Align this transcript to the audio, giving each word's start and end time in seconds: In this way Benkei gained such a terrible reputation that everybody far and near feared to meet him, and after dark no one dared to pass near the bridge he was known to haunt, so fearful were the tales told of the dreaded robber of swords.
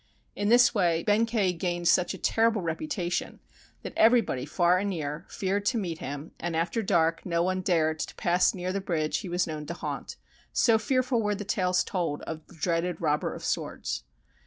In 0.35 0.49
this 0.49 0.73
way 0.73 1.03
Benkei 1.05 1.53
gained 1.53 1.87
such 1.87 2.15
a 2.15 2.17
terrible 2.17 2.63
reputation 2.63 3.39
that 3.83 3.93
everybody 3.95 4.47
far 4.47 4.79
and 4.79 4.89
near 4.89 5.27
feared 5.29 5.63
to 5.67 5.77
meet 5.77 5.99
him, 5.99 6.31
and 6.39 6.55
after 6.55 6.81
dark 6.81 7.23
no 7.23 7.43
one 7.43 7.61
dared 7.61 7.99
to 7.99 8.15
pass 8.15 8.55
near 8.55 8.73
the 8.73 8.81
bridge 8.81 9.19
he 9.19 9.29
was 9.29 9.45
known 9.45 9.67
to 9.67 9.75
haunt, 9.75 10.15
so 10.51 10.79
fearful 10.79 11.21
were 11.21 11.35
the 11.35 11.45
tales 11.45 11.83
told 11.83 12.23
of 12.23 12.47
the 12.47 12.55
dreaded 12.55 12.99
robber 12.99 13.35
of 13.35 13.45
swords. 13.45 14.03